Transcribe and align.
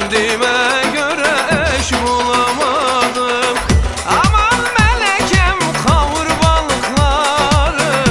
Kendime 0.00 0.92
göre 0.94 1.34
eş 1.78 1.92
bulamadım. 1.92 3.56
Aman 4.08 4.60
melekem 4.78 5.58
kavur 5.86 6.26
balıkları. 6.42 8.04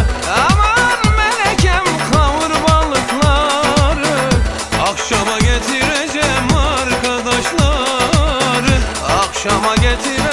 Aman 0.49 0.99
melekem 1.17 1.83
kavur 2.11 2.51
balıkları. 2.67 4.17
Akşama 4.91 5.37
getireceğim 5.39 6.57
arkadaşları. 6.57 8.75
Akşama 9.23 9.75
getir 9.75 10.24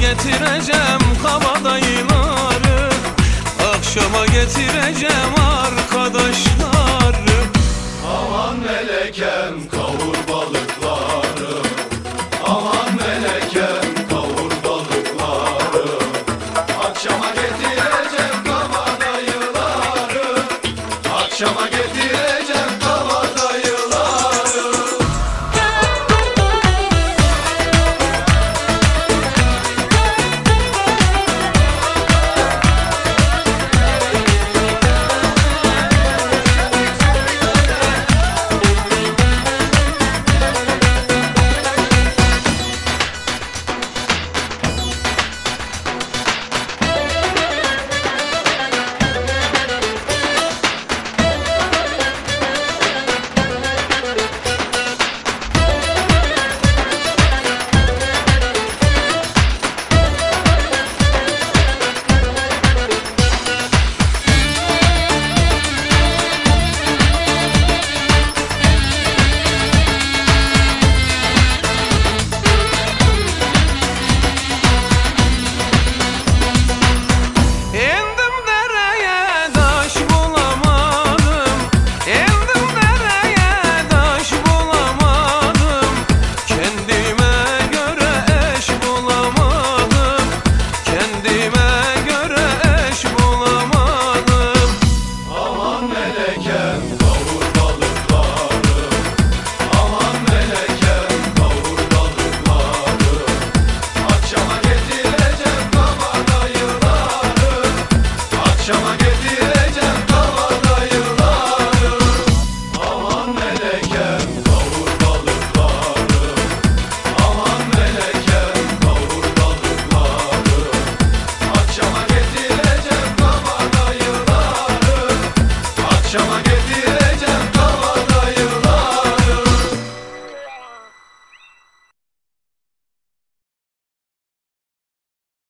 getireceğim 0.00 1.00
kabadayıları 1.22 2.90
Akşama 3.74 4.26
getireceğim 4.26 5.34
arkadaşlar 5.40 6.73